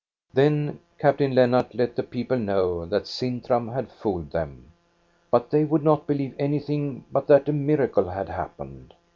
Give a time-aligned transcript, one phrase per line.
[0.33, 4.71] Then Captain Lennart let the people know that Sintram had fooled them,
[5.29, 8.95] but they would not believe anything but that a miracle had happened.